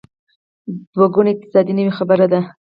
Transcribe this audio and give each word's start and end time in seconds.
دوه 0.93 1.07
ګونی 1.13 1.31
اقتصاد 1.33 1.65
نوې 1.77 1.93
خبره 1.97 2.25
ده. 2.31 2.39